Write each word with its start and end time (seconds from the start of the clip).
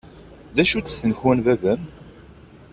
D 0.55 0.57
acu-tt 0.61 0.99
tnekwa 1.01 1.33
n 1.37 1.43
baba-m? 1.45 1.81